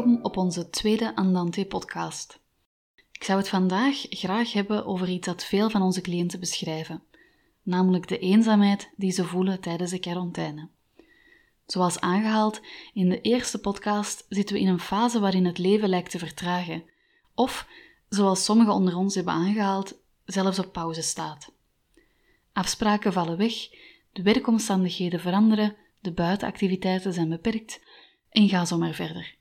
Welkom 0.00 0.24
op 0.24 0.36
onze 0.36 0.70
tweede 0.70 1.16
Andante 1.16 1.64
podcast. 1.64 2.40
Ik 3.12 3.24
zou 3.24 3.38
het 3.38 3.48
vandaag 3.48 4.06
graag 4.10 4.52
hebben 4.52 4.86
over 4.86 5.08
iets 5.08 5.26
dat 5.26 5.44
veel 5.44 5.70
van 5.70 5.82
onze 5.82 6.00
cliënten 6.00 6.40
beschrijven, 6.40 7.02
namelijk 7.62 8.08
de 8.08 8.18
eenzaamheid 8.18 8.90
die 8.96 9.10
ze 9.10 9.24
voelen 9.24 9.60
tijdens 9.60 9.90
de 9.90 9.98
quarantaine. 9.98 10.68
Zoals 11.66 12.00
aangehaald 12.00 12.60
in 12.94 13.08
de 13.08 13.20
eerste 13.20 13.58
podcast 13.58 14.26
zitten 14.28 14.54
we 14.54 14.60
in 14.60 14.68
een 14.68 14.80
fase 14.80 15.20
waarin 15.20 15.44
het 15.44 15.58
leven 15.58 15.88
lijkt 15.88 16.10
te 16.10 16.18
vertragen, 16.18 16.84
of, 17.34 17.66
zoals 18.08 18.44
sommigen 18.44 18.72
onder 18.72 18.96
ons 18.96 19.14
hebben 19.14 19.34
aangehaald, 19.34 19.94
zelfs 20.24 20.58
op 20.58 20.72
pauze 20.72 21.02
staat. 21.02 21.52
Afspraken 22.52 23.12
vallen 23.12 23.36
weg, 23.36 23.54
de 24.12 24.22
werkomstandigheden 24.22 25.20
veranderen, 25.20 25.76
de 26.00 26.12
buitenactiviteiten 26.12 27.12
zijn 27.12 27.28
beperkt 27.28 27.80
en 28.30 28.48
ga 28.48 28.64
zo 28.64 28.78
maar 28.78 28.94
verder. 28.94 29.38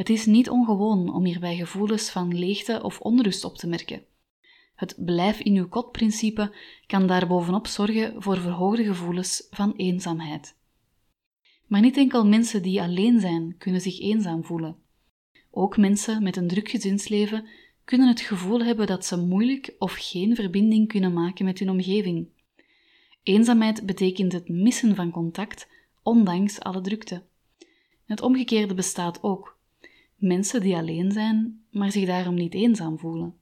Het 0.00 0.08
is 0.08 0.26
niet 0.26 0.50
ongewoon 0.50 1.14
om 1.14 1.24
hierbij 1.24 1.56
gevoelens 1.56 2.10
van 2.10 2.38
leegte 2.38 2.82
of 2.82 3.00
onrust 3.00 3.44
op 3.44 3.56
te 3.56 3.66
merken. 3.66 4.04
Het 4.74 4.94
blijf 5.04 5.40
in 5.40 5.56
uw 5.56 5.68
kot-principe 5.68 6.54
kan 6.86 7.06
daarbovenop 7.06 7.66
zorgen 7.66 8.22
voor 8.22 8.36
verhoogde 8.38 8.84
gevoelens 8.84 9.46
van 9.50 9.72
eenzaamheid. 9.76 10.56
Maar 11.66 11.80
niet 11.80 11.96
enkel 11.96 12.26
mensen 12.26 12.62
die 12.62 12.80
alleen 12.80 13.20
zijn 13.20 13.54
kunnen 13.58 13.80
zich 13.80 14.00
eenzaam 14.00 14.44
voelen. 14.44 14.76
Ook 15.50 15.76
mensen 15.76 16.22
met 16.22 16.36
een 16.36 16.48
druk 16.48 16.68
gezinsleven 16.68 17.46
kunnen 17.84 18.08
het 18.08 18.20
gevoel 18.20 18.64
hebben 18.64 18.86
dat 18.86 19.06
ze 19.06 19.16
moeilijk 19.16 19.74
of 19.78 19.92
geen 19.98 20.34
verbinding 20.34 20.88
kunnen 20.88 21.12
maken 21.12 21.44
met 21.44 21.58
hun 21.58 21.70
omgeving. 21.70 22.28
Eenzaamheid 23.22 23.86
betekent 23.86 24.32
het 24.32 24.48
missen 24.48 24.94
van 24.94 25.10
contact, 25.10 25.68
ondanks 26.02 26.60
alle 26.60 26.80
drukte. 26.80 27.22
Het 28.04 28.20
omgekeerde 28.20 28.74
bestaat 28.74 29.22
ook. 29.22 29.58
Mensen 30.20 30.60
die 30.60 30.76
alleen 30.76 31.12
zijn, 31.12 31.64
maar 31.70 31.92
zich 31.92 32.06
daarom 32.06 32.34
niet 32.34 32.54
eenzaam 32.54 32.98
voelen. 32.98 33.34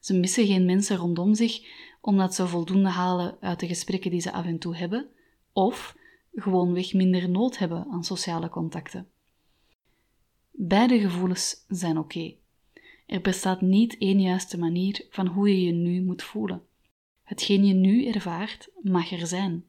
Ze 0.00 0.14
missen 0.14 0.46
geen 0.46 0.64
mensen 0.64 0.96
rondom 0.96 1.34
zich 1.34 1.82
omdat 2.00 2.34
ze 2.34 2.46
voldoende 2.46 2.88
halen 2.88 3.36
uit 3.40 3.60
de 3.60 3.66
gesprekken 3.66 4.10
die 4.10 4.20
ze 4.20 4.32
af 4.32 4.44
en 4.44 4.58
toe 4.58 4.76
hebben, 4.76 5.08
of 5.52 5.96
gewoonweg 6.34 6.92
minder 6.92 7.28
nood 7.28 7.58
hebben 7.58 7.86
aan 7.90 8.04
sociale 8.04 8.48
contacten. 8.48 9.08
Beide 10.50 11.00
gevoelens 11.00 11.64
zijn 11.68 11.98
oké. 11.98 12.34
Er 13.06 13.20
bestaat 13.20 13.60
niet 13.60 13.98
één 13.98 14.20
juiste 14.20 14.58
manier 14.58 15.06
van 15.10 15.26
hoe 15.26 15.48
je 15.48 15.62
je 15.62 15.72
nu 15.72 16.02
moet 16.02 16.22
voelen. 16.22 16.62
Hetgeen 17.22 17.64
je 17.64 17.74
nu 17.74 18.06
ervaart, 18.06 18.68
mag 18.82 19.10
er 19.10 19.26
zijn. 19.26 19.64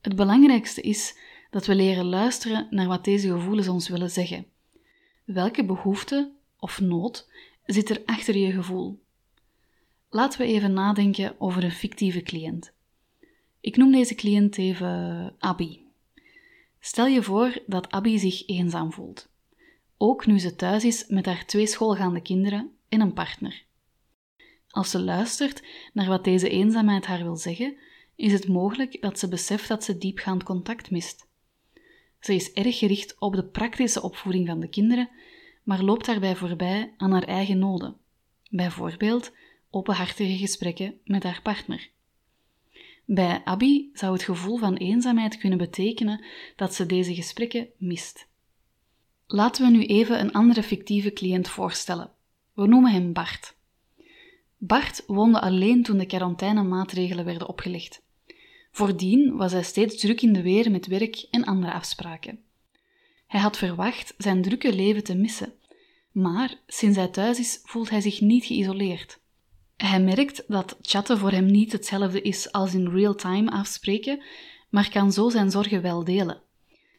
Het 0.00 0.16
belangrijkste 0.16 0.80
is 0.80 1.18
dat 1.50 1.66
we 1.66 1.74
leren 1.74 2.04
luisteren 2.04 2.66
naar 2.70 2.86
wat 2.86 3.04
deze 3.04 3.28
gevoelens 3.28 3.68
ons 3.68 3.88
willen 3.88 4.10
zeggen. 4.10 4.46
Welke 5.26 5.64
behoefte 5.64 6.32
of 6.58 6.80
nood 6.80 7.28
zit 7.64 7.90
er 7.90 8.02
achter 8.04 8.36
je 8.36 8.52
gevoel? 8.52 9.02
Laten 10.10 10.40
we 10.40 10.46
even 10.46 10.72
nadenken 10.72 11.40
over 11.40 11.64
een 11.64 11.70
fictieve 11.70 12.22
cliënt. 12.22 12.72
Ik 13.60 13.76
noem 13.76 13.92
deze 13.92 14.14
cliënt 14.14 14.58
even 14.58 15.34
Abby. 15.38 15.80
Stel 16.80 17.06
je 17.06 17.22
voor 17.22 17.62
dat 17.66 17.90
Abby 17.90 18.16
zich 18.16 18.46
eenzaam 18.46 18.92
voelt. 18.92 19.28
Ook 19.96 20.26
nu 20.26 20.38
ze 20.38 20.56
thuis 20.56 20.84
is 20.84 21.06
met 21.08 21.26
haar 21.26 21.46
twee 21.46 21.66
schoolgaande 21.66 22.20
kinderen 22.20 22.70
en 22.88 23.00
een 23.00 23.12
partner. 23.12 23.64
Als 24.68 24.90
ze 24.90 25.00
luistert 25.00 25.62
naar 25.92 26.08
wat 26.08 26.24
deze 26.24 26.48
eenzaamheid 26.48 27.06
haar 27.06 27.22
wil 27.22 27.36
zeggen, 27.36 27.76
is 28.16 28.32
het 28.32 28.48
mogelijk 28.48 29.02
dat 29.02 29.18
ze 29.18 29.28
beseft 29.28 29.68
dat 29.68 29.84
ze 29.84 29.98
diepgaand 29.98 30.42
contact 30.42 30.90
mist. 30.90 31.25
Ze 32.20 32.34
is 32.34 32.52
erg 32.52 32.78
gericht 32.78 33.16
op 33.18 33.34
de 33.34 33.44
praktische 33.44 34.02
opvoeding 34.02 34.46
van 34.46 34.60
de 34.60 34.68
kinderen, 34.68 35.08
maar 35.62 35.82
loopt 35.82 36.06
daarbij 36.06 36.36
voorbij 36.36 36.94
aan 36.96 37.12
haar 37.12 37.22
eigen 37.22 37.58
noden. 37.58 37.96
Bijvoorbeeld 38.50 39.32
openhartige 39.70 40.36
gesprekken 40.36 40.94
met 41.04 41.22
haar 41.22 41.40
partner. 41.42 41.90
Bij 43.04 43.42
Abby 43.44 43.88
zou 43.92 44.12
het 44.12 44.22
gevoel 44.22 44.56
van 44.56 44.74
eenzaamheid 44.74 45.38
kunnen 45.38 45.58
betekenen 45.58 46.24
dat 46.56 46.74
ze 46.74 46.86
deze 46.86 47.14
gesprekken 47.14 47.68
mist. 47.76 48.28
Laten 49.26 49.64
we 49.64 49.70
nu 49.70 49.84
even 49.84 50.20
een 50.20 50.32
andere 50.32 50.62
fictieve 50.62 51.12
cliënt 51.12 51.48
voorstellen. 51.48 52.10
We 52.52 52.66
noemen 52.66 52.92
hem 52.92 53.12
Bart. 53.12 53.56
Bart 54.56 55.04
woonde 55.06 55.40
alleen 55.40 55.82
toen 55.82 55.98
de 55.98 56.06
quarantainemaatregelen 56.06 57.24
werden 57.24 57.48
opgelegd. 57.48 58.02
Voordien 58.76 59.36
was 59.36 59.52
hij 59.52 59.62
steeds 59.62 60.00
druk 60.00 60.22
in 60.22 60.32
de 60.32 60.42
weer 60.42 60.70
met 60.70 60.86
werk 60.86 61.26
en 61.30 61.44
andere 61.44 61.72
afspraken. 61.72 62.38
Hij 63.26 63.40
had 63.40 63.56
verwacht 63.56 64.14
zijn 64.18 64.42
drukke 64.42 64.74
leven 64.74 65.04
te 65.04 65.14
missen, 65.14 65.52
maar 66.12 66.54
sinds 66.66 66.96
hij 66.96 67.08
thuis 67.08 67.38
is 67.38 67.60
voelt 67.64 67.90
hij 67.90 68.00
zich 68.00 68.20
niet 68.20 68.44
geïsoleerd. 68.44 69.18
Hij 69.76 70.00
merkt 70.00 70.44
dat 70.48 70.78
chatten 70.80 71.18
voor 71.18 71.30
hem 71.30 71.46
niet 71.46 71.72
hetzelfde 71.72 72.22
is 72.22 72.52
als 72.52 72.74
in 72.74 72.88
real-time 72.88 73.50
afspreken, 73.50 74.22
maar 74.68 74.90
kan 74.90 75.12
zo 75.12 75.28
zijn 75.28 75.50
zorgen 75.50 75.82
wel 75.82 76.04
delen. 76.04 76.42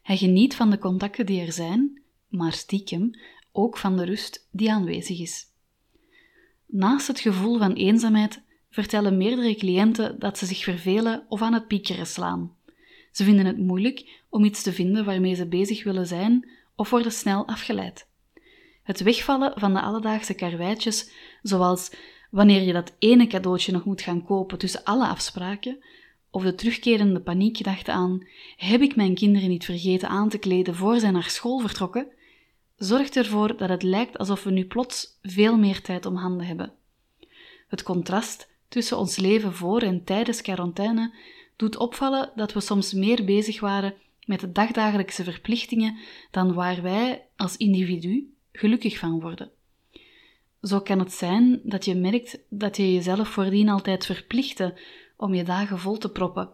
Hij 0.01 0.17
geniet 0.17 0.55
van 0.55 0.69
de 0.69 0.77
contacten 0.77 1.25
die 1.25 1.41
er 1.41 1.51
zijn, 1.51 2.01
maar 2.27 2.53
stiekem 2.53 3.11
ook 3.51 3.77
van 3.77 3.97
de 3.97 4.05
rust 4.05 4.47
die 4.51 4.71
aanwezig 4.71 5.19
is. 5.19 5.45
Naast 6.65 7.07
het 7.07 7.19
gevoel 7.19 7.57
van 7.57 7.73
eenzaamheid 7.73 8.45
vertellen 8.81 9.17
meerdere 9.17 9.55
cliënten 9.55 10.19
dat 10.19 10.37
ze 10.37 10.45
zich 10.45 10.63
vervelen 10.63 11.25
of 11.29 11.41
aan 11.41 11.53
het 11.53 11.67
piekeren 11.67 12.07
slaan. 12.07 12.55
Ze 13.11 13.23
vinden 13.23 13.45
het 13.45 13.57
moeilijk 13.57 14.23
om 14.29 14.43
iets 14.43 14.63
te 14.63 14.73
vinden 14.73 15.05
waarmee 15.05 15.33
ze 15.33 15.47
bezig 15.47 15.83
willen 15.83 16.07
zijn 16.07 16.49
of 16.75 16.89
worden 16.89 17.11
snel 17.11 17.47
afgeleid. 17.47 18.07
Het 18.83 18.99
wegvallen 18.99 19.59
van 19.59 19.73
de 19.73 19.81
alledaagse 19.81 20.33
karweitjes, 20.33 21.11
zoals 21.41 21.91
wanneer 22.31 22.61
je 22.61 22.73
dat 22.73 22.95
ene 22.99 23.27
cadeautje 23.27 23.71
nog 23.71 23.85
moet 23.85 24.01
gaan 24.01 24.25
kopen 24.25 24.57
tussen 24.57 24.83
alle 24.83 25.07
afspraken, 25.07 25.83
of 26.31 26.43
de 26.43 26.55
terugkerende 26.55 27.21
paniekgedachte 27.21 27.91
aan: 27.91 28.27
heb 28.57 28.81
ik 28.81 28.95
mijn 28.95 29.15
kinderen 29.15 29.49
niet 29.49 29.65
vergeten 29.65 30.09
aan 30.09 30.29
te 30.29 30.37
kleden 30.37 30.75
voor 30.75 30.99
zij 30.99 31.11
naar 31.11 31.29
school 31.29 31.59
vertrokken? 31.59 32.07
zorgt 32.75 33.15
ervoor 33.15 33.57
dat 33.57 33.69
het 33.69 33.83
lijkt 33.83 34.17
alsof 34.17 34.43
we 34.43 34.51
nu 34.51 34.65
plots 34.65 35.17
veel 35.21 35.57
meer 35.57 35.81
tijd 35.81 36.05
om 36.05 36.15
handen 36.15 36.47
hebben. 36.47 36.73
Het 37.67 37.83
contrast 37.83 38.55
tussen 38.67 38.97
ons 38.97 39.17
leven 39.17 39.53
voor 39.53 39.81
en 39.81 40.03
tijdens 40.03 40.41
quarantaine 40.41 41.13
doet 41.55 41.77
opvallen 41.77 42.31
dat 42.35 42.53
we 42.53 42.59
soms 42.59 42.93
meer 42.93 43.25
bezig 43.25 43.59
waren 43.59 43.93
met 44.25 44.39
de 44.39 44.51
dagdagelijkse 44.51 45.23
verplichtingen 45.23 45.97
dan 46.31 46.53
waar 46.53 46.81
wij 46.81 47.25
als 47.35 47.57
individu 47.57 48.33
gelukkig 48.51 48.97
van 48.97 49.19
worden. 49.19 49.51
Zo 50.61 50.79
kan 50.79 50.99
het 50.99 51.11
zijn 51.11 51.59
dat 51.63 51.85
je 51.85 51.95
merkt 51.95 52.39
dat 52.49 52.77
je 52.77 52.93
jezelf 52.93 53.27
voordien 53.27 53.69
altijd 53.69 54.05
verplichtte 54.05 54.79
om 55.17 55.33
je 55.33 55.43
dagen 55.43 55.79
vol 55.79 55.97
te 55.97 56.09
proppen, 56.09 56.49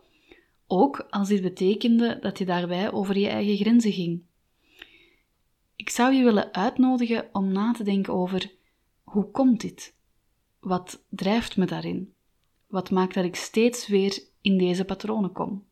ook 0.67 1.07
als 1.09 1.27
dit 1.27 1.41
betekende 1.41 2.17
dat 2.21 2.37
je 2.37 2.45
daarbij 2.45 2.91
over 2.91 3.17
je 3.17 3.27
eigen 3.27 3.57
grenzen 3.57 3.91
ging. 3.91 4.21
Ik 5.75 5.89
zou 5.89 6.13
je 6.13 6.23
willen 6.23 6.53
uitnodigen 6.53 7.29
om 7.31 7.51
na 7.51 7.71
te 7.71 7.83
denken 7.83 8.13
over 8.13 8.51
hoe 9.03 9.31
komt 9.31 9.61
dit? 9.61 9.95
Wat 10.63 11.03
drijft 11.09 11.57
me 11.57 11.65
daarin? 11.65 12.13
Wat 12.67 12.91
maakt 12.91 13.13
dat 13.13 13.25
ik 13.25 13.35
steeds 13.35 13.87
weer 13.87 14.23
in 14.41 14.57
deze 14.57 14.85
patronen 14.85 15.31
kom? 15.31 15.65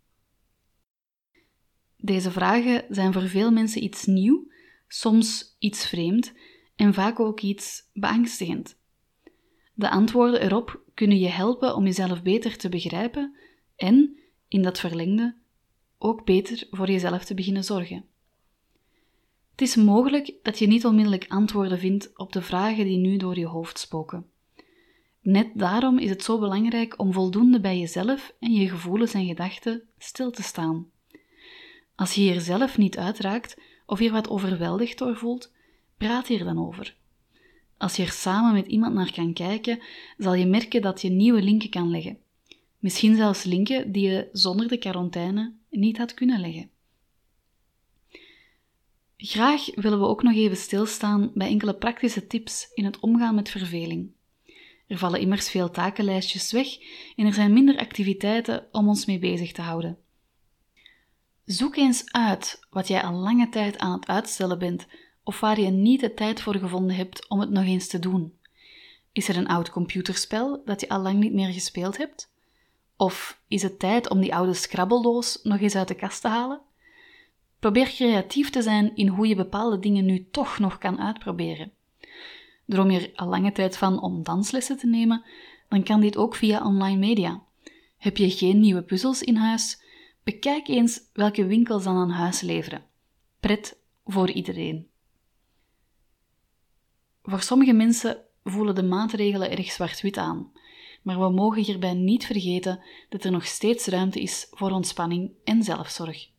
Deze 1.97 2.31
vragen 2.31 2.85
zijn 2.89 3.13
voor 3.13 3.27
veel 3.27 3.51
mensen 3.51 3.83
iets 3.83 4.05
nieuw, 4.05 4.47
soms 4.87 5.55
iets 5.59 5.87
vreemd 5.87 6.33
en 6.75 6.93
vaak 6.93 7.19
ook 7.19 7.41
iets 7.41 7.89
beangstigend. 7.93 8.77
De 9.73 9.89
antwoorden 9.89 10.41
erop 10.41 10.81
kunnen 10.93 11.19
je 11.19 11.29
helpen 11.29 11.75
om 11.75 11.83
jezelf 11.83 12.21
beter 12.21 12.57
te 12.57 12.69
begrijpen 12.69 13.35
en, 13.75 14.17
in 14.47 14.61
dat 14.61 14.79
verlengde, 14.79 15.35
ook 15.97 16.25
beter 16.25 16.67
voor 16.71 16.87
jezelf 16.91 17.25
te 17.25 17.33
beginnen 17.33 17.63
zorgen. 17.63 18.05
Het 19.51 19.61
is 19.61 19.75
mogelijk 19.75 20.33
dat 20.41 20.59
je 20.59 20.67
niet 20.67 20.85
onmiddellijk 20.85 21.25
antwoorden 21.27 21.79
vindt 21.79 22.17
op 22.17 22.33
de 22.33 22.41
vragen 22.41 22.85
die 22.85 22.97
nu 22.97 23.17
door 23.17 23.37
je 23.37 23.47
hoofd 23.47 23.79
spoken. 23.79 24.29
Net 25.21 25.47
daarom 25.53 25.97
is 25.97 26.09
het 26.09 26.23
zo 26.23 26.39
belangrijk 26.39 26.99
om 26.99 27.13
voldoende 27.13 27.59
bij 27.59 27.79
jezelf 27.79 28.33
en 28.39 28.53
je 28.53 28.69
gevoelens 28.69 29.13
en 29.13 29.25
gedachten 29.25 29.83
stil 29.97 30.31
te 30.31 30.43
staan. 30.43 30.89
Als 31.95 32.13
je 32.13 32.21
hier 32.21 32.41
zelf 32.41 32.77
niet 32.77 32.97
uitraakt 32.97 33.57
of 33.85 33.99
je 33.99 34.11
wat 34.11 34.29
overweldigd 34.29 34.97
door 34.97 35.15
voelt, 35.15 35.51
praat 35.97 36.27
hier 36.27 36.43
dan 36.43 36.67
over. 36.67 36.95
Als 37.77 37.95
je 37.95 38.03
er 38.03 38.11
samen 38.11 38.53
met 38.53 38.67
iemand 38.67 38.93
naar 38.93 39.11
kan 39.11 39.33
kijken, 39.33 39.79
zal 40.17 40.33
je 40.33 40.45
merken 40.45 40.81
dat 40.81 41.01
je 41.01 41.09
nieuwe 41.09 41.41
linken 41.41 41.69
kan 41.69 41.89
leggen. 41.89 42.17
Misschien 42.79 43.15
zelfs 43.15 43.43
linken 43.43 43.91
die 43.91 44.09
je 44.09 44.29
zonder 44.31 44.67
de 44.67 44.77
quarantaine 44.77 45.53
niet 45.69 45.97
had 45.97 46.13
kunnen 46.13 46.39
leggen. 46.39 46.69
Graag 49.17 49.75
willen 49.75 49.99
we 49.99 50.05
ook 50.05 50.23
nog 50.23 50.33
even 50.33 50.57
stilstaan 50.57 51.31
bij 51.33 51.47
enkele 51.47 51.75
praktische 51.75 52.27
tips 52.27 52.71
in 52.73 52.85
het 52.85 52.99
omgaan 52.99 53.35
met 53.35 53.49
verveling. 53.49 54.11
Er 54.91 54.97
vallen 54.97 55.19
immers 55.19 55.49
veel 55.49 55.71
takenlijstjes 55.71 56.51
weg 56.51 56.77
en 57.15 57.25
er 57.25 57.33
zijn 57.33 57.53
minder 57.53 57.77
activiteiten 57.77 58.67
om 58.71 58.87
ons 58.87 59.05
mee 59.05 59.19
bezig 59.19 59.51
te 59.51 59.61
houden. 59.61 59.97
Zoek 61.45 61.75
eens 61.75 62.11
uit 62.11 62.59
wat 62.69 62.87
jij 62.87 63.03
al 63.03 63.13
lange 63.13 63.49
tijd 63.49 63.77
aan 63.77 63.91
het 63.91 64.07
uitstellen 64.07 64.59
bent 64.59 64.87
of 65.23 65.39
waar 65.39 65.59
je 65.59 65.69
niet 65.69 65.99
de 65.99 66.13
tijd 66.13 66.41
voor 66.41 66.55
gevonden 66.55 66.95
hebt 66.95 67.29
om 67.29 67.39
het 67.39 67.49
nog 67.49 67.63
eens 67.63 67.87
te 67.87 67.99
doen? 67.99 68.33
Is 69.11 69.27
er 69.27 69.37
een 69.37 69.47
oud 69.47 69.69
computerspel 69.69 70.61
dat 70.65 70.81
je 70.81 70.89
al 70.89 71.01
lang 71.01 71.19
niet 71.19 71.33
meer 71.33 71.53
gespeeld 71.53 71.97
hebt? 71.97 72.31
Of 72.97 73.41
is 73.47 73.61
het 73.61 73.79
tijd 73.79 74.09
om 74.09 74.19
die 74.19 74.35
oude 74.35 74.53
scrabbeldoos 74.53 75.39
nog 75.43 75.59
eens 75.59 75.75
uit 75.75 75.87
de 75.87 75.95
kast 75.95 76.21
te 76.21 76.27
halen? 76.27 76.61
Probeer 77.59 77.85
creatief 77.85 78.49
te 78.49 78.61
zijn 78.61 78.95
in 78.95 79.07
hoe 79.07 79.27
je 79.27 79.35
bepaalde 79.35 79.79
dingen 79.79 80.05
nu 80.05 80.27
toch 80.31 80.59
nog 80.59 80.77
kan 80.77 80.99
uitproberen. 80.99 81.71
Droom 82.71 82.91
je 82.91 82.99
er 82.99 83.11
al 83.15 83.27
lange 83.27 83.51
tijd 83.51 83.77
van 83.77 84.01
om 84.01 84.23
danslessen 84.23 84.77
te 84.77 84.87
nemen, 84.87 85.23
dan 85.69 85.83
kan 85.83 86.01
dit 86.01 86.17
ook 86.17 86.35
via 86.35 86.65
online 86.65 86.97
media. 86.97 87.43
Heb 87.97 88.17
je 88.17 88.29
geen 88.29 88.59
nieuwe 88.59 88.83
puzzels 88.83 89.21
in 89.21 89.35
huis? 89.35 89.83
Bekijk 90.23 90.67
eens 90.67 91.01
welke 91.13 91.45
winkels 91.45 91.83
dan 91.83 91.95
aan 91.95 92.09
huis 92.09 92.41
leveren. 92.41 92.85
Pret 93.39 93.81
voor 94.05 94.29
iedereen. 94.29 94.87
Voor 97.23 97.41
sommige 97.41 97.73
mensen 97.73 98.17
voelen 98.43 98.75
de 98.75 98.83
maatregelen 98.83 99.51
erg 99.51 99.71
zwart-wit 99.71 100.17
aan, 100.17 100.51
maar 101.01 101.19
we 101.19 101.29
mogen 101.29 101.63
hierbij 101.63 101.93
niet 101.93 102.25
vergeten 102.25 102.79
dat 103.09 103.23
er 103.23 103.31
nog 103.31 103.45
steeds 103.45 103.85
ruimte 103.85 104.21
is 104.21 104.47
voor 104.51 104.71
ontspanning 104.71 105.31
en 105.43 105.63
zelfzorg. 105.63 106.29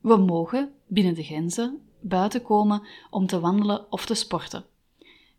We 0.00 0.16
mogen, 0.16 0.72
binnen 0.86 1.14
de 1.14 1.24
grenzen, 1.24 1.80
buiten 2.00 2.42
komen 2.42 2.86
om 3.10 3.26
te 3.26 3.40
wandelen 3.40 3.92
of 3.92 4.06
te 4.06 4.14
sporten. 4.14 4.69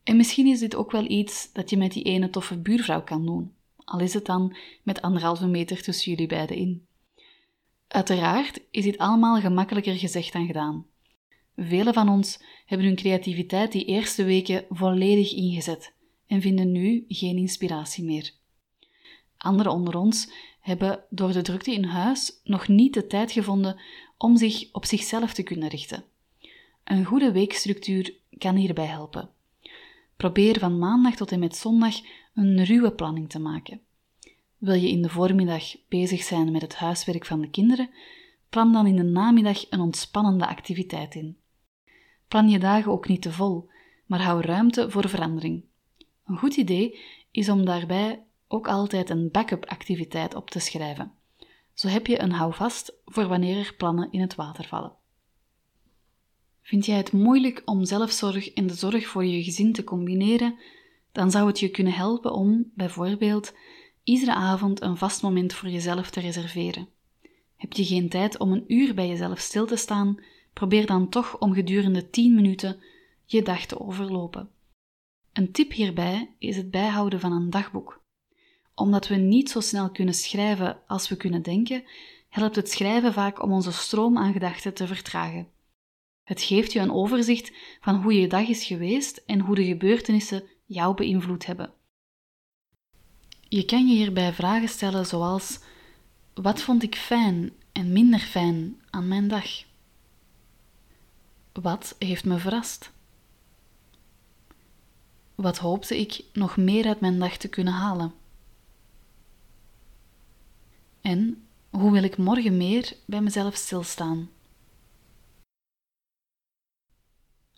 En 0.04 0.18
misschien 0.18 0.48
is 0.48 0.60
dit 0.60 0.76
ook 0.76 0.92
wel 0.92 1.10
iets 1.10 1.50
dat 1.54 1.70
je 1.70 1.78
met 1.78 1.92
die 1.92 2.04
ene 2.04 2.30
toffe 2.30 2.58
buurvrouw 2.58 3.04
kan 3.04 3.26
doen, 3.26 3.54
al 3.76 4.00
is 4.00 4.14
het 4.14 4.26
dan 4.26 4.56
met 4.84 5.02
anderhalve 5.02 5.48
meter 5.48 5.82
tussen 5.82 6.12
jullie 6.12 6.28
beiden 6.28 6.58
in. 6.58 6.86
Uiteraard 7.88 8.62
is 8.72 8.84
dit 8.84 8.98
allemaal 8.98 9.40
gemakkelijker 9.40 9.96
gezegd 9.96 10.34
dan 10.34 10.46
gedaan. 10.46 10.86
Velen 11.56 11.94
van 11.94 12.10
ons 12.10 12.40
hebben 12.66 12.88
hun 12.88 12.96
creativiteit 12.96 13.72
die 13.72 13.86
eerste 13.86 14.24
weken 14.24 14.66
volledig 14.70 15.34
ingezet 15.34 15.94
en 16.28 16.42
vinden 16.42 16.72
nu 16.72 17.06
geen 17.08 17.38
inspiratie 17.38 18.04
meer. 18.04 18.32
Anderen 19.38 19.72
onder 19.72 19.98
ons 19.98 20.32
hebben 20.60 21.04
door 21.10 21.32
de 21.32 21.42
drukte 21.42 21.74
in 21.74 21.84
huis 21.84 22.40
nog 22.44 22.68
niet 22.68 22.94
de 22.94 23.08
tijd 23.08 23.32
gevonden 23.32 23.80
om 24.18 24.38
zich 24.38 24.70
op 24.72 24.86
zichzelf 24.86 25.34
te 25.34 25.44
kunnen 25.44 25.70
richten. 25.70 26.04
Een 26.84 27.06
goede 27.06 27.32
weekstructuur 27.32 28.14
kan 28.38 28.56
hierbij 28.56 28.86
helpen. 28.86 29.30
Probeer 30.22 30.60
van 30.60 30.80
maandag 30.80 31.16
tot 31.16 31.32
en 31.32 31.40
met 31.40 31.56
zondag 31.56 31.96
een 32.34 32.64
ruwe 32.64 32.92
planning 32.92 33.30
te 33.30 33.40
maken. 33.40 33.82
Wil 34.58 34.74
je 34.74 34.90
in 34.90 35.02
de 35.02 35.10
voormiddag 35.10 35.64
bezig 35.90 36.24
zijn 36.24 36.52
met 36.52 36.62
het 36.62 36.76
huiswerk 36.76 37.26
van 37.26 37.42
de 37.42 37.50
kinderen, 37.50 37.90
plan 38.50 38.74
dan 38.74 38.88
in 38.88 38.96
de 38.96 39.04
namiddag 39.04 39.70
een 39.70 39.80
ontspannende 39.80 40.48
activiteit 40.48 41.16
in. 41.16 41.38
Plan 42.28 42.50
je 42.50 42.60
dagen 42.60 42.92
ook 42.92 43.08
niet 43.08 43.22
te 43.22 43.32
vol, 43.32 43.70
maar 44.06 44.22
hou 44.22 44.42
ruimte 44.42 44.90
voor 44.90 45.10
verandering. 45.10 45.64
Een 46.26 46.38
goed 46.38 46.56
idee 46.56 47.00
is 47.32 47.50
om 47.50 47.66
daarbij 47.66 48.24
ook 48.48 48.68
altijd 48.68 49.10
een 49.10 49.30
backup 49.32 49.66
activiteit 49.66 50.36
op 50.36 50.50
te 50.50 50.60
schrijven. 50.60 51.12
Zo 51.74 51.88
heb 51.88 52.08
je 52.08 52.22
een 52.22 52.32
houvast 52.32 52.94
voor 53.06 53.28
wanneer 53.28 53.58
er 53.58 53.74
plannen 53.78 54.12
in 54.12 54.22
het 54.22 54.36
water 54.36 54.68
vallen. 54.68 55.00
Vind 56.62 56.86
jij 56.86 56.98
het 56.98 57.12
moeilijk 57.12 57.62
om 57.66 57.86
zelfzorg 57.86 58.54
en 58.54 58.68
de 58.68 58.74
zorg 58.74 59.08
voor 59.08 59.26
je 59.26 59.44
gezin 59.44 59.74
te 59.74 59.84
combineren, 59.84 60.56
dan 61.12 61.32
zou 61.32 61.48
het 61.48 61.60
je 61.60 61.70
kunnen 61.70 61.94
helpen 61.94 62.34
om, 62.34 62.72
bijvoorbeeld, 62.76 63.54
iedere 64.04 64.34
avond 64.34 64.82
een 64.82 64.98
vast 64.98 65.22
moment 65.22 65.54
voor 65.54 65.70
jezelf 65.70 66.10
te 66.10 66.20
reserveren. 66.20 66.88
Heb 67.56 67.74
je 67.74 67.86
geen 67.86 68.10
tijd 68.10 68.38
om 68.38 68.52
een 68.52 68.64
uur 68.68 68.94
bij 68.94 69.08
jezelf 69.08 69.40
stil 69.40 69.66
te 69.66 69.76
staan, 69.76 70.18
probeer 70.54 70.86
dan 70.86 71.10
toch 71.10 71.38
om 71.40 71.54
gedurende 71.54 72.10
10 72.10 72.36
minuten 72.36 72.80
je 73.26 73.42
dag 73.42 73.66
te 73.66 73.80
overlopen. 73.80 74.50
Een 75.34 75.52
tip 75.52 75.72
hierbij 75.72 76.36
is 76.40 76.56
het 76.58 76.72
bijhouden 76.72 77.20
van 77.20 77.32
een 77.32 77.50
dagboek. 77.50 78.04
Omdat 78.76 79.08
we 79.08 79.16
niet 79.16 79.50
zo 79.50 79.60
snel 79.60 79.92
kunnen 79.92 80.14
schrijven 80.14 80.80
als 80.88 81.10
we 81.10 81.16
kunnen 81.16 81.42
denken, 81.42 81.84
helpt 82.30 82.56
het 82.56 82.70
schrijven 82.70 83.14
vaak 83.14 83.44
om 83.44 83.52
onze 83.52 83.72
stroom 83.72 84.18
aan 84.18 84.34
gedachten 84.34 84.74
te 84.74 84.88
vertragen. 84.88 85.48
Het 86.32 86.42
geeft 86.42 86.72
je 86.74 86.80
een 86.80 86.92
overzicht 86.92 87.52
van 87.82 87.96
hoe 87.96 88.14
je 88.14 88.28
dag 88.28 88.48
is 88.48 88.66
geweest 88.66 89.22
en 89.26 89.40
hoe 89.40 89.56
de 89.56 89.66
gebeurtenissen 89.66 90.44
jou 90.66 90.96
beïnvloed 90.96 91.46
hebben. 91.46 91.74
Je 93.40 93.66
kan 93.66 93.88
je 93.88 93.96
hierbij 93.96 94.34
vragen 94.34 94.70
stellen 94.70 95.06
zoals: 95.06 95.60
wat 96.34 96.62
vond 96.62 96.84
ik 96.84 96.96
fijn 96.96 97.52
en 97.72 97.92
minder 97.92 98.20
fijn 98.20 98.82
aan 98.90 99.08
mijn 99.08 99.28
dag? 99.28 99.64
Wat 101.52 101.96
heeft 102.00 102.26
me 102.26 102.38
verrast? 102.38 102.92
Wat 105.36 105.58
hoopte 105.58 106.00
ik 106.00 106.24
nog 106.34 106.58
meer 106.58 106.86
uit 106.86 107.00
mijn 107.00 107.20
dag 107.20 107.38
te 107.38 107.48
kunnen 107.48 107.74
halen? 107.74 108.14
En 111.02 111.48
hoe 111.70 111.92
wil 111.92 112.04
ik 112.04 112.18
morgen 112.18 112.58
meer 112.58 112.94
bij 113.06 113.22
mezelf 113.22 113.56
stilstaan? 113.56 114.30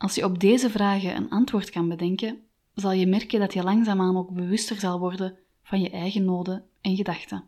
Als 0.04 0.16
je 0.16 0.26
op 0.26 0.40
deze 0.40 0.70
vragen 0.70 1.16
een 1.16 1.30
antwoord 1.30 1.70
kan 1.70 1.90
bedenken, 1.90 2.40
zal 2.74 2.92
je 2.92 3.08
merken 3.08 3.40
dat 3.40 3.54
je 3.54 3.64
langzaamaan 3.64 4.18
ook 4.18 4.34
bewuster 4.34 4.80
zal 4.80 5.00
worden 5.00 5.38
van 5.64 5.82
je 5.82 5.90
eigen 5.90 6.26
noden 6.26 6.66
en 6.82 6.96
gedachten. 6.96 7.44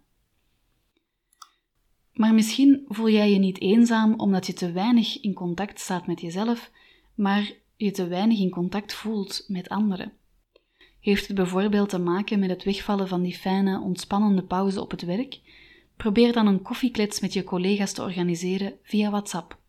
Maar 2.14 2.34
misschien 2.34 2.86
voel 2.88 3.10
jij 3.10 3.32
je 3.32 3.40
niet 3.40 3.62
eenzaam 3.62 4.14
omdat 4.20 4.46
je 4.46 4.54
te 4.54 4.72
weinig 4.72 5.22
in 5.22 5.34
contact 5.34 5.80
staat 5.80 6.08
met 6.08 6.22
jezelf, 6.22 6.72
maar 7.16 7.52
je 7.76 7.92
te 7.92 8.08
weinig 8.08 8.40
in 8.40 8.50
contact 8.50 8.94
voelt 8.94 9.46
met 9.48 9.70
anderen. 9.70 10.14
Heeft 11.00 11.28
het 11.28 11.36
bijvoorbeeld 11.36 11.90
te 11.90 12.00
maken 12.00 12.40
met 12.40 12.50
het 12.50 12.64
wegvallen 12.64 13.08
van 13.08 13.22
die 13.22 13.36
fijne, 13.38 13.80
ontspannende 13.80 14.44
pauze 14.44 14.82
op 14.82 14.92
het 14.92 15.02
werk? 15.02 15.40
Probeer 15.98 16.34
dan 16.34 16.48
een 16.48 16.62
koffieklets 16.62 17.20
met 17.20 17.34
je 17.34 17.44
collega's 17.44 17.94
te 17.94 18.02
organiseren 18.02 18.74
via 18.84 19.10
WhatsApp. 19.10 19.64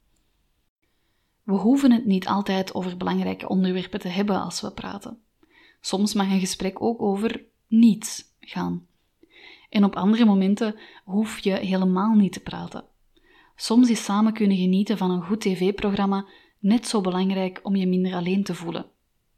We 1.47 1.53
hoeven 1.53 1.93
het 1.93 2.07
niet 2.07 2.27
altijd 2.27 2.75
over 2.75 2.97
belangrijke 2.97 3.49
onderwerpen 3.49 4.01
te 4.01 4.09
hebben 4.09 4.41
als 4.41 4.61
we 4.61 4.73
praten. 4.73 5.19
Soms 5.81 6.15
mag 6.15 6.31
een 6.31 6.41
gesprek 6.41 6.83
ook 6.83 7.03
over 7.03 7.45
niets 7.67 8.25
gaan. 8.41 8.87
En 9.69 9.85
op 9.85 9.97
andere 9.97 10.25
momenten 10.25 10.77
hoef 11.05 11.39
je 11.39 11.53
helemaal 11.53 12.15
niet 12.15 12.33
te 12.33 12.41
praten. 12.41 12.85
Soms 13.57 13.91
is 13.91 14.05
samen 14.05 14.33
kunnen 14.33 14.57
genieten 14.57 14.99
van 14.99 15.11
een 15.11 15.23
goed 15.23 15.41
tv-programma 15.41 16.27
net 16.59 16.89
zo 16.89 17.01
belangrijk 17.01 17.61
om 17.63 17.77
je 17.77 17.87
minder 17.87 18.15
alleen 18.15 18.45
te 18.45 18.55
voelen. 18.55 18.87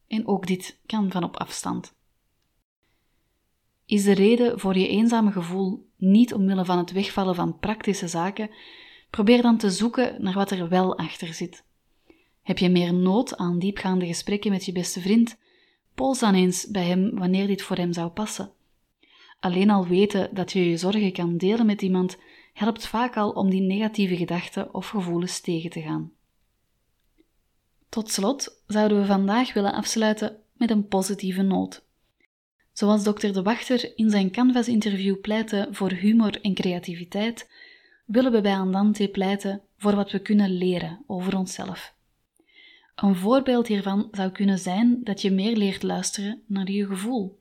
En 0.07 0.27
ook 0.27 0.47
dit 0.47 0.81
kan 0.87 1.11
van 1.11 1.25
op 1.25 1.37
afstand. 1.37 1.95
Is 3.87 4.05
de 4.05 4.15
reden 4.15 4.61
voor 4.61 4.79
je 4.79 4.89
eenzame 4.89 5.33
gevoel 5.33 5.89
niet 5.97 6.35
omwille 6.35 6.65
van 6.65 6.79
het 6.79 6.93
wegvallen 6.93 7.35
van 7.35 7.59
praktische 7.59 8.09
zaken? 8.09 8.51
Probeer 9.11 9.43
dan 9.43 9.59
te 9.59 9.71
zoeken 9.71 10.23
naar 10.23 10.35
wat 10.35 10.51
er 10.51 10.69
wel 10.69 10.99
achter 10.99 11.35
zit. 11.35 11.67
Heb 12.49 12.59
je 12.59 12.69
meer 12.69 12.95
nood 12.95 13.37
aan 13.37 13.59
diepgaande 13.59 14.07
gesprekken 14.07 14.51
met 14.51 14.65
je 14.65 14.73
beste 14.73 15.01
vriend? 15.01 15.37
Pols 15.95 16.19
dan 16.19 16.35
eens 16.35 16.67
bij 16.67 16.85
hem 16.85 17.19
wanneer 17.19 17.47
dit 17.47 17.63
voor 17.63 17.77
hem 17.77 17.93
zou 17.93 18.09
passen. 18.11 18.53
Alleen 19.41 19.71
al 19.71 19.87
weten 19.87 20.35
dat 20.35 20.53
je 20.53 20.71
je 20.71 20.77
zorgen 20.77 21.13
kan 21.13 21.37
delen 21.37 21.67
met 21.67 21.83
iemand 21.83 22.17
helpt 22.53 22.87
vaak 22.87 23.17
al 23.17 23.31
om 23.31 23.51
die 23.51 23.61
negatieve 23.61 24.17
gedachten 24.17 24.75
of 24.75 24.89
gevoelens 24.89 25.41
tegen 25.41 25.71
te 25.71 25.81
gaan. 25.81 26.13
Tot 27.89 28.11
slot 28.11 28.63
zouden 28.67 29.01
we 29.01 29.07
vandaag 29.07 29.53
willen 29.53 29.73
afsluiten 29.73 30.37
met 30.53 30.71
een 30.71 30.87
positieve 30.87 31.43
noot. 31.43 31.85
Zoals 32.73 33.05
dokter 33.05 33.33
De 33.33 33.43
Wachter 33.43 33.97
in 33.97 34.11
zijn 34.11 34.31
Canvas-interview 34.31 35.21
pleitte 35.21 35.69
voor 35.71 35.91
humor 35.91 36.41
en 36.41 36.55
creativiteit, 36.55 37.51
willen 38.05 38.33
we 38.33 38.41
bij 38.41 38.57
Andante 38.57 39.09
pleiten 39.09 39.63
voor 39.77 39.95
wat 39.95 40.11
we 40.11 40.19
kunnen 40.19 40.51
leren 40.51 41.05
over 41.07 41.37
onszelf. 41.37 41.97
Een 43.01 43.17
voorbeeld 43.17 43.67
hiervan 43.67 44.09
zou 44.11 44.31
kunnen 44.31 44.59
zijn 44.59 45.01
dat 45.05 45.23
je 45.23 45.31
meer 45.31 45.57
leert 45.57 45.83
luisteren 45.83 46.43
naar 46.47 46.71
je 46.71 46.87
gevoel. 46.87 47.41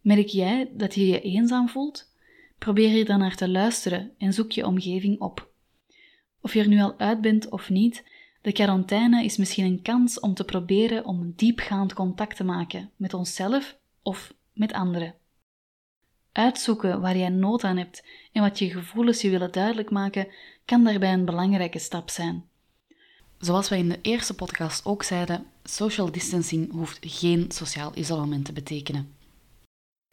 Merk 0.00 0.26
jij 0.26 0.70
dat 0.74 0.94
je 0.94 1.06
je 1.06 1.20
eenzaam 1.20 1.68
voelt? 1.68 2.12
Probeer 2.58 2.88
hier 2.88 3.04
dan 3.04 3.18
naar 3.18 3.34
te 3.34 3.48
luisteren 3.48 4.14
en 4.18 4.32
zoek 4.32 4.50
je 4.50 4.66
omgeving 4.66 5.20
op. 5.20 5.50
Of 6.40 6.54
je 6.54 6.60
er 6.60 6.68
nu 6.68 6.80
al 6.80 6.98
uit 6.98 7.20
bent 7.20 7.48
of 7.48 7.70
niet, 7.70 8.04
de 8.42 8.52
quarantaine 8.52 9.24
is 9.24 9.36
misschien 9.36 9.64
een 9.64 9.82
kans 9.82 10.20
om 10.20 10.34
te 10.34 10.44
proberen 10.44 11.04
om 11.04 11.32
diepgaand 11.36 11.92
contact 11.92 12.36
te 12.36 12.44
maken 12.44 12.90
met 12.96 13.14
onszelf 13.14 13.78
of 14.02 14.34
met 14.52 14.72
anderen. 14.72 15.14
Uitzoeken 16.32 17.00
waar 17.00 17.16
jij 17.16 17.28
nood 17.28 17.64
aan 17.64 17.76
hebt 17.76 18.06
en 18.32 18.42
wat 18.42 18.58
je 18.58 18.70
gevoelens 18.70 19.20
je 19.20 19.30
willen 19.30 19.52
duidelijk 19.52 19.90
maken, 19.90 20.28
kan 20.64 20.84
daarbij 20.84 21.12
een 21.12 21.24
belangrijke 21.24 21.78
stap 21.78 22.10
zijn. 22.10 22.48
Zoals 23.38 23.68
wij 23.68 23.78
in 23.78 23.88
de 23.88 23.98
eerste 24.02 24.34
podcast 24.34 24.84
ook 24.84 25.02
zeiden, 25.02 25.46
social 25.64 26.12
distancing 26.12 26.72
hoeft 26.72 26.98
geen 27.00 27.44
sociaal 27.48 27.92
isolement 27.94 28.44
te 28.44 28.52
betekenen. 28.52 29.16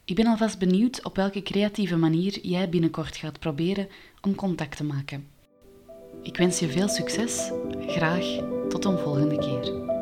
Ik 0.04 0.14
ben 0.14 0.26
alvast 0.26 0.58
benieuwd 0.58 1.04
op 1.04 1.16
welke 1.16 1.42
creatieve 1.42 1.96
manier 1.96 2.40
jij 2.40 2.68
binnenkort 2.68 3.16
gaat 3.16 3.38
proberen 3.38 3.88
om 4.20 4.34
contact 4.34 4.76
te 4.76 4.84
maken. 4.84 5.28
Ik 6.22 6.36
wens 6.36 6.58
je 6.58 6.68
veel 6.68 6.88
succes. 6.88 7.50
Graag 7.86 8.24
tot 8.68 8.84
een 8.84 8.98
volgende 8.98 9.38
keer. 9.38 9.95